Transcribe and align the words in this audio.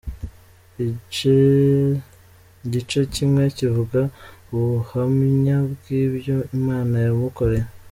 Igice 2.65 2.99
kimwe 3.13 3.43
kivuga 3.57 3.99
ubuhamya 4.55 5.57
bw’ibyo 5.69 6.37
Imana 6.57 6.95
yamukoreye. 7.05 7.65